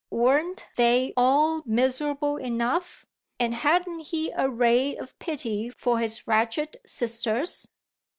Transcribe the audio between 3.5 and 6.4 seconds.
hadn't he a ray of pity for his